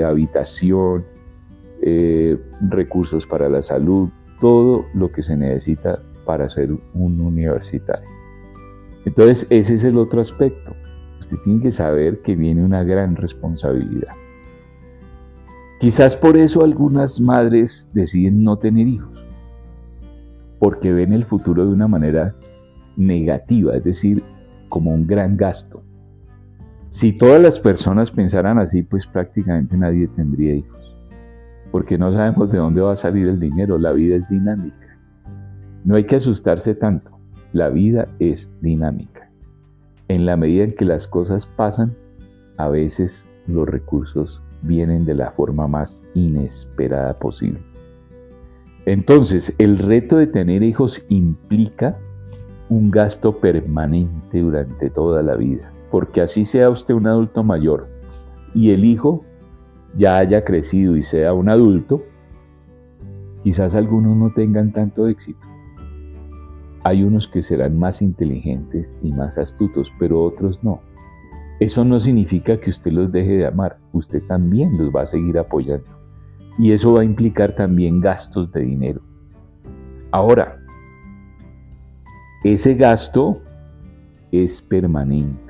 habitación, 0.04 1.06
eh, 1.82 2.38
recursos 2.70 3.26
para 3.26 3.48
la 3.48 3.62
salud, 3.62 4.10
todo 4.40 4.86
lo 4.94 5.12
que 5.12 5.24
se 5.24 5.38
necesita 5.38 6.02
para 6.26 6.50
ser 6.50 6.70
un 6.94 7.22
universitario. 7.22 8.10
Entonces, 9.06 9.46
ese 9.50 9.76
es 9.76 9.84
el 9.84 9.98
otro 9.98 10.20
aspecto. 10.20 10.76
Usted 11.20 11.38
tiene 11.44 11.62
que 11.62 11.72
saber 11.72 12.22
que 12.22 12.36
viene 12.36 12.64
una 12.64 12.84
gran 12.84 13.16
responsabilidad. 13.16 14.14
Quizás 15.80 16.16
por 16.16 16.38
eso 16.38 16.64
algunas 16.64 17.22
madres 17.22 17.90
deciden 17.94 18.44
no 18.44 18.58
tener 18.58 18.88
hijos, 18.88 19.28
porque 20.60 20.92
ven 20.92 21.14
el 21.14 21.26
futuro 21.26 21.66
de 21.66 21.72
una 21.72 21.88
manera 21.88 22.36
negativa, 22.98 23.76
es 23.76 23.84
decir, 23.84 24.24
como 24.70 24.92
un 24.92 25.06
gran 25.06 25.38
gasto. 25.38 25.85
Si 26.90 27.14
todas 27.14 27.42
las 27.42 27.60
personas 27.60 28.12
pensaran 28.12 28.60
así, 28.60 28.84
pues 28.84 29.08
prácticamente 29.08 29.76
nadie 29.76 30.08
tendría 30.08 30.56
hijos, 30.56 31.00
porque 31.72 31.98
no 31.98 32.12
sabemos 32.12 32.52
de 32.52 32.60
dónde 32.60 32.82
va 32.82 32.94
a 32.94 32.98
salir 32.98 33.28
el 33.28 33.40
dinero, 33.40 33.78
la 33.78 33.92
vida 33.92 34.16
es 34.16 34.30
dinámica. 34.30 34.98
No 35.84 35.96
hay 35.96 36.06
que 36.06 36.16
asustarse 36.16 36.76
tanto, 36.76 37.20
la 37.54 37.70
vida 37.70 38.08
es 38.20 38.50
dinámica. 38.62 39.30
En 40.08 40.26
la 40.26 40.38
medida 40.38 40.64
en 40.64 40.76
que 40.76 40.86
las 40.86 41.08
cosas 41.08 41.46
pasan, 41.46 41.96
a 42.58 42.70
veces 42.70 43.28
los 43.48 43.68
recursos 43.68 44.42
vienen 44.62 45.06
de 45.06 45.16
la 45.16 45.32
forma 45.32 45.68
más 45.68 46.04
inesperada 46.14 47.18
posible. 47.20 47.62
Entonces, 48.86 49.54
el 49.58 49.80
reto 49.80 50.18
de 50.18 50.28
tener 50.28 50.64
hijos 50.64 51.04
implica 51.10 51.98
un 52.70 52.92
gasto 52.92 53.40
permanente 53.40 54.40
durante 54.40 54.90
toda 54.90 55.24
la 55.24 55.36
vida, 55.36 55.72
porque 55.96 56.20
así 56.20 56.44
sea 56.44 56.70
usted 56.70 56.94
un 56.94 57.08
adulto 57.08 57.42
mayor 57.42 57.88
y 58.54 58.72
el 58.72 58.84
hijo 58.84 59.24
ya 59.96 60.18
haya 60.18 60.44
crecido 60.44 60.98
y 60.98 61.04
sea 61.04 61.32
un 61.32 61.48
adulto, 61.48 62.02
quizás 63.46 63.76
algunos 63.76 64.18
no 64.18 64.30
tengan 64.30 64.74
tanto 64.74 65.08
éxito. 65.08 65.48
Hay 66.84 67.02
unos 67.02 67.30
que 67.30 67.42
serán 67.42 67.80
más 67.80 68.02
inteligentes 68.02 68.94
y 69.02 69.14
más 69.14 69.38
astutos, 69.38 69.90
pero 69.98 70.22
otros 70.22 70.62
no. 70.66 70.82
Eso 71.62 71.86
no 71.86 71.98
significa 72.02 72.60
que 72.60 72.72
usted 72.72 72.92
los 72.92 73.10
deje 73.10 73.38
de 73.38 73.48
amar, 73.48 73.78
usted 73.94 74.22
también 74.28 74.78
los 74.78 74.94
va 74.94 75.04
a 75.04 75.08
seguir 75.08 75.40
apoyando. 75.40 75.88
Y 76.60 76.74
eso 76.74 76.92
va 76.92 77.04
a 77.04 77.06
implicar 77.06 77.56
también 77.56 78.02
gastos 78.02 78.52
de 78.52 78.64
dinero. 78.64 79.00
Ahora, 80.12 80.60
ese 82.44 82.76
gasto 82.76 83.40
es 84.34 84.62
permanente. 84.62 85.45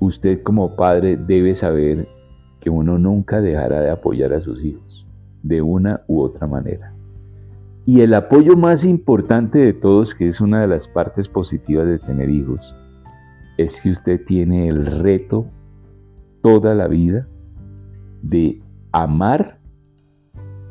Usted 0.00 0.42
como 0.42 0.74
padre 0.74 1.16
debe 1.16 1.54
saber 1.54 2.08
que 2.58 2.70
uno 2.70 2.98
nunca 2.98 3.40
dejará 3.40 3.80
de 3.80 3.90
apoyar 3.90 4.32
a 4.32 4.40
sus 4.40 4.64
hijos, 4.64 5.06
de 5.42 5.62
una 5.62 6.02
u 6.08 6.20
otra 6.20 6.46
manera. 6.46 6.92
Y 7.86 8.00
el 8.00 8.14
apoyo 8.14 8.56
más 8.56 8.84
importante 8.84 9.58
de 9.58 9.72
todos, 9.72 10.14
que 10.14 10.26
es 10.26 10.40
una 10.40 10.60
de 10.60 10.68
las 10.68 10.88
partes 10.88 11.28
positivas 11.28 11.86
de 11.86 11.98
tener 11.98 12.28
hijos, 12.28 12.76
es 13.56 13.80
que 13.80 13.90
usted 13.90 14.24
tiene 14.24 14.68
el 14.68 14.86
reto 14.86 15.46
toda 16.42 16.74
la 16.74 16.88
vida 16.88 17.26
de 18.22 18.62
amar 18.92 19.58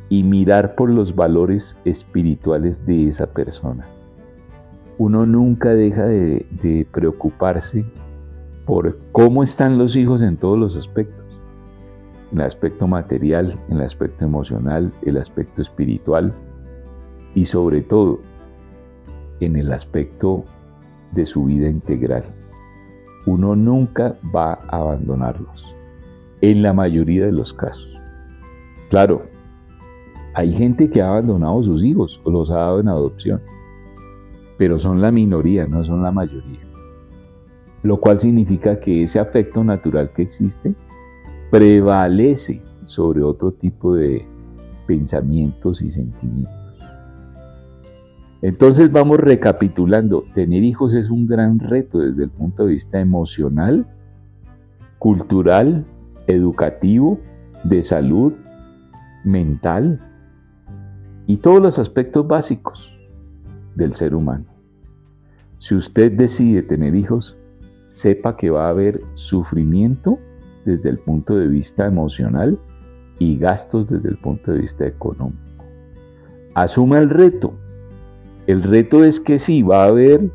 y 0.09 0.23
mirar 0.23 0.75
por 0.75 0.89
los 0.89 1.15
valores 1.15 1.77
espirituales 1.85 2.85
de 2.85 3.07
esa 3.07 3.27
persona. 3.27 3.87
Uno 4.97 5.25
nunca 5.25 5.69
deja 5.73 6.05
de, 6.05 6.87
preocuparse 6.91 7.85
por 8.69 8.99
cómo 9.11 9.41
están 9.41 9.79
los 9.79 9.95
hijos 9.95 10.21
en 10.21 10.37
todos 10.37 10.55
los 10.55 10.75
aspectos. 10.75 11.25
En 12.31 12.37
el 12.37 12.45
aspecto 12.45 12.85
material, 12.85 13.57
en 13.67 13.77
el 13.77 13.83
aspecto 13.83 14.25
emocional, 14.25 14.93
el 15.01 15.17
aspecto 15.17 15.63
espiritual 15.63 16.35
y 17.33 17.45
sobre 17.45 17.81
todo 17.81 18.19
en 19.39 19.55
el 19.55 19.73
aspecto 19.73 20.45
de 21.13 21.25
su 21.25 21.45
vida 21.45 21.67
integral 21.67 22.25
uno 23.25 23.55
nunca 23.55 24.19
va 24.35 24.59
a 24.67 24.77
abandonarlos, 24.77 25.75
en 26.41 26.61
la 26.61 26.71
mayoría 26.71 27.25
de 27.25 27.31
los 27.31 27.51
casos. 27.51 27.91
Claro, 28.91 29.23
hay 30.35 30.53
gente 30.53 30.91
que 30.91 31.01
ha 31.01 31.09
abandonado 31.09 31.59
a 31.59 31.63
sus 31.63 31.83
hijos 31.83 32.21
o 32.23 32.29
los 32.29 32.51
ha 32.51 32.57
dado 32.57 32.79
en 32.81 32.87
adopción, 32.87 33.41
pero 34.59 34.77
son 34.77 35.01
la 35.01 35.11
minoría, 35.11 35.65
no 35.65 35.83
son 35.83 36.03
la 36.03 36.11
mayoría. 36.11 36.68
Lo 37.83 37.97
cual 37.97 38.19
significa 38.19 38.79
que 38.79 39.03
ese 39.03 39.19
afecto 39.19 39.63
natural 39.63 40.11
que 40.13 40.23
existe 40.23 40.75
prevalece 41.49 42.61
sobre 42.85 43.23
otro 43.23 43.53
tipo 43.53 43.95
de 43.95 44.25
pensamientos 44.85 45.81
y 45.81 45.91
sentimientos. 45.91 46.53
Entonces 48.41 48.91
vamos 48.91 49.17
recapitulando, 49.17 50.23
tener 50.33 50.63
hijos 50.63 50.93
es 50.93 51.09
un 51.09 51.27
gran 51.27 51.59
reto 51.59 51.99
desde 51.99 52.23
el 52.23 52.29
punto 52.29 52.65
de 52.65 52.73
vista 52.73 52.99
emocional, 52.99 53.85
cultural, 54.97 55.85
educativo, 56.27 57.19
de 57.65 57.83
salud, 57.83 58.33
mental 59.25 59.99
y 61.27 61.37
todos 61.37 61.61
los 61.61 61.79
aspectos 61.79 62.27
básicos 62.27 62.97
del 63.75 63.93
ser 63.95 64.15
humano. 64.15 64.45
Si 65.59 65.75
usted 65.75 66.11
decide 66.13 66.63
tener 66.63 66.95
hijos, 66.95 67.37
sepa 67.89 68.37
que 68.37 68.49
va 68.49 68.67
a 68.67 68.69
haber 68.69 69.01
sufrimiento 69.15 70.19
desde 70.65 70.89
el 70.89 70.97
punto 70.97 71.35
de 71.37 71.47
vista 71.47 71.85
emocional 71.85 72.59
y 73.17 73.37
gastos 73.37 73.87
desde 73.87 74.09
el 74.09 74.17
punto 74.17 74.51
de 74.51 74.59
vista 74.59 74.85
económico. 74.85 75.65
Asuma 76.53 76.99
el 76.99 77.09
reto 77.09 77.53
el 78.49 78.63
reto 78.63 79.03
es 79.03 79.19
que 79.19 79.37
sí, 79.37 79.61
va 79.61 79.83
a 79.83 79.89
haber 79.89 80.31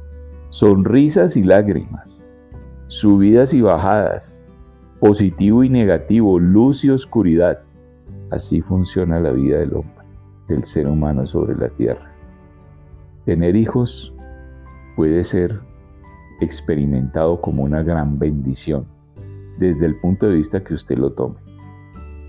sonrisas 0.51 1.37
y 1.37 1.43
lágrimas, 1.43 2.41
subidas 2.87 3.53
y 3.55 3.61
bajadas, 3.61 4.47
positivo 5.01 5.65
y 5.65 5.69
negativo, 5.69 6.39
luz 6.39 6.85
y 6.85 6.91
oscuridad. 6.91 7.65
Así 8.31 8.61
funciona 8.61 9.19
la 9.19 9.33
vida 9.33 9.59
del 9.59 9.75
hombre, 9.75 10.07
del 10.47 10.63
ser 10.63 10.87
humano 10.87 11.27
sobre 11.27 11.57
la 11.57 11.71
tierra. 11.71 12.09
Tener 13.25 13.57
hijos 13.57 14.15
puede 14.95 15.25
ser 15.25 15.59
experimentado 16.41 17.41
como 17.41 17.63
una 17.63 17.83
gran 17.83 18.19
bendición 18.19 18.87
desde 19.59 19.87
el 19.87 19.97
punto 19.97 20.29
de 20.29 20.35
vista 20.35 20.63
que 20.63 20.75
usted 20.75 20.99
lo 20.99 21.13
tome, 21.13 21.37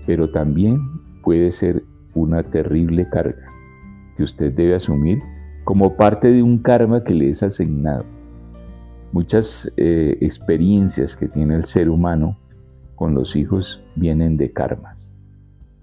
pero 0.06 0.30
también 0.30 0.78
puede 1.22 1.50
ser 1.52 1.82
una 2.14 2.42
terrible 2.42 3.08
carga 3.10 3.46
que 4.16 4.22
usted 4.22 4.52
debe 4.52 4.74
asumir 4.74 5.20
como 5.64 5.96
parte 5.96 6.32
de 6.32 6.42
un 6.42 6.58
karma 6.58 7.02
que 7.02 7.14
le 7.14 7.30
es 7.30 7.42
asignado. 7.42 8.04
Muchas 9.12 9.70
eh, 9.76 10.16
experiencias 10.20 11.16
que 11.16 11.28
tiene 11.28 11.56
el 11.56 11.64
ser 11.64 11.90
humano 11.90 12.36
con 12.94 13.14
los 13.14 13.36
hijos 13.36 13.84
vienen 13.96 14.36
de 14.36 14.52
karmas, 14.52 15.18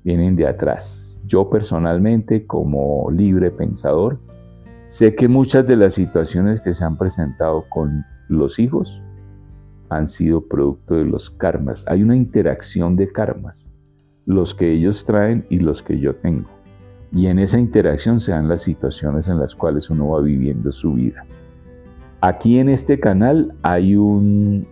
vienen 0.03 0.35
de 0.35 0.47
atrás. 0.47 1.19
Yo 1.25 1.49
personalmente, 1.49 2.45
como 2.45 3.09
libre 3.11 3.51
pensador, 3.51 4.19
sé 4.87 5.15
que 5.15 5.27
muchas 5.27 5.67
de 5.67 5.75
las 5.75 5.93
situaciones 5.93 6.61
que 6.61 6.73
se 6.73 6.83
han 6.83 6.97
presentado 6.97 7.65
con 7.69 8.05
los 8.33 8.59
hijos 8.59 9.01
han 9.89 10.07
sido 10.07 10.47
producto 10.47 10.95
de 10.95 11.05
los 11.05 11.29
karmas. 11.29 11.85
Hay 11.87 12.03
una 12.03 12.15
interacción 12.15 12.95
de 12.95 13.11
karmas, 13.11 13.71
los 14.25 14.53
que 14.53 14.71
ellos 14.71 15.05
traen 15.05 15.45
y 15.49 15.59
los 15.59 15.81
que 15.81 15.99
yo 15.99 16.15
tengo 16.15 16.49
y 17.15 17.27
en 17.27 17.37
esa 17.39 17.59
interacción 17.59 18.19
se 18.19 18.31
dan 18.31 18.47
las 18.47 18.63
situaciones 18.63 19.27
en 19.27 19.39
las 19.39 19.55
cuales 19.55 19.89
uno 19.89 20.09
va 20.09 20.21
viviendo 20.21 20.71
su 20.71 20.93
vida. 20.93 21.25
Aquí 22.21 22.57
en 22.57 22.69
este 22.69 22.99
canal 22.99 23.53
hay 23.61 23.95
un 23.95 24.65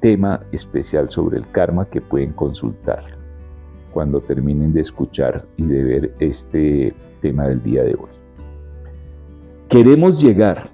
tema 0.00 0.40
especial 0.52 1.08
sobre 1.08 1.38
el 1.38 1.50
karma 1.50 1.86
que 1.86 2.00
pueden 2.00 2.32
consultar 2.32 3.04
cuando 3.92 4.20
terminen 4.20 4.72
de 4.74 4.82
escuchar 4.82 5.46
y 5.56 5.64
de 5.64 5.82
ver 5.82 6.14
este 6.20 6.94
tema 7.22 7.48
del 7.48 7.62
día 7.62 7.82
de 7.84 7.94
hoy. 7.94 8.10
Queremos 9.68 10.20
llegar 10.20 10.68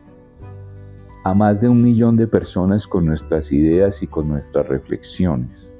a 1.24 1.34
más 1.34 1.60
de 1.60 1.68
un 1.68 1.82
millón 1.82 2.16
de 2.16 2.26
personas 2.26 2.86
con 2.86 3.06
nuestras 3.06 3.52
ideas 3.52 4.02
y 4.02 4.06
con 4.06 4.28
nuestras 4.28 4.66
reflexiones 4.68 5.78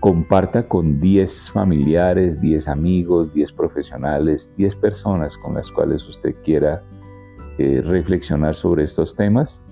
comparta 0.00 0.62
con 0.62 1.00
10 1.00 1.50
familiares, 1.50 2.40
10 2.40 2.68
amigos, 2.68 3.32
10 3.34 3.52
profesionales, 3.52 4.52
10 4.56 4.76
personas 4.76 5.36
con 5.36 5.54
las 5.54 5.72
cuales 5.72 6.08
usted 6.08 6.34
quiera 6.44 6.82
eh, 7.58 7.82
reflexionar 7.84 8.54
sobre 8.54 8.84
estos 8.84 9.16
temas 9.16 9.62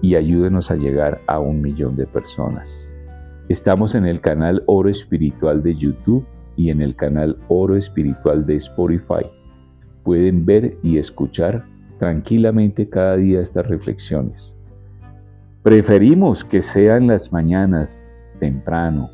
y 0.00 0.14
ayúdenos 0.14 0.70
a 0.70 0.76
llegar 0.76 1.20
a 1.26 1.40
un 1.40 1.60
millón 1.60 1.96
de 1.96 2.06
personas. 2.06 2.94
Estamos 3.48 3.94
en 3.94 4.06
el 4.06 4.20
canal 4.20 4.62
Oro 4.66 4.90
Espiritual 4.90 5.62
de 5.62 5.74
YouTube 5.74 6.24
y 6.54 6.70
en 6.70 6.80
el 6.80 6.94
canal 6.94 7.36
Oro 7.48 7.76
Espiritual 7.76 8.46
de 8.46 8.56
Spotify. 8.56 9.26
Pueden 10.04 10.46
ver 10.46 10.78
y 10.82 10.98
escuchar 10.98 11.64
tranquilamente 11.98 12.88
cada 12.88 13.16
día 13.16 13.40
estas 13.40 13.66
reflexiones. 13.66 14.56
Preferimos 15.62 16.44
que 16.44 16.62
sean 16.62 17.06
las 17.08 17.32
mañanas 17.32 18.18
temprano, 18.38 19.10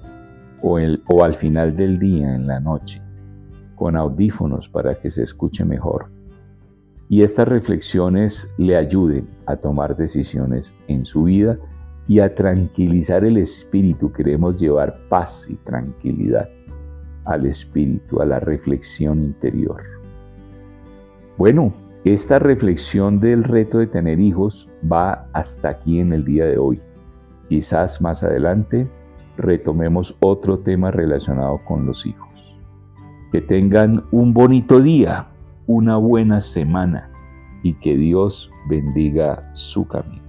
o, 0.63 0.79
el, 0.79 1.03
o 1.09 1.25
al 1.25 1.35
final 1.35 1.75
del 1.75 1.99
día, 1.99 2.35
en 2.35 2.47
la 2.47 2.61
noche, 2.61 3.03
con 3.75 3.97
audífonos 3.97 4.69
para 4.69 4.95
que 4.95 5.11
se 5.11 5.23
escuche 5.23 5.65
mejor. 5.65 6.11
y 7.09 7.23
estas 7.23 7.47
reflexiones 7.47 8.49
le 8.57 8.77
ayuden 8.77 9.27
a 9.47 9.57
tomar 9.57 9.97
decisiones 9.97 10.75
en 10.89 11.05
su 11.05 11.25
vida 11.25 11.59
y 12.09 12.21
a 12.21 12.35
tranquilizar 12.35 13.25
el 13.25 13.37
espíritu. 13.37 14.11
Queremos 14.11 14.61
llevar 14.61 14.99
paz 15.09 15.49
y 15.51 15.55
tranquilidad 15.57 16.49
al 17.25 17.47
espíritu, 17.47 18.21
a 18.21 18.27
la 18.27 18.41
reflexión 18.41 19.23
interior. 19.23 19.83
Bueno, 21.37 21.73
esta 22.13 22.39
reflexión 22.39 23.19
del 23.19 23.45
reto 23.45 23.79
de 23.79 23.87
tener 23.87 24.21
hijos 24.21 24.69
va 24.91 25.27
hasta 25.33 25.71
aquí 25.71 26.01
en 26.01 26.13
el 26.13 26.25
día 26.25 26.45
de 26.45 26.59
hoy. 26.59 26.81
Quizás 27.49 28.03
más 28.03 28.23
adelante 28.23 28.87
retomemos 29.39 30.15
otro 30.21 30.59
tema 30.59 30.91
relacionado 30.91 31.61
con 31.65 31.87
los 31.87 32.05
hijos. 32.05 32.59
Que 33.33 33.41
tengan 33.41 34.05
un 34.13 34.35
bonito 34.35 34.81
día, 34.81 35.29
una 35.67 35.97
buena 35.97 36.41
semana 36.41 37.11
y 37.63 37.73
que 37.75 37.97
Dios 37.97 38.51
bendiga 38.69 39.55
su 39.55 39.89
camino. 39.89 40.24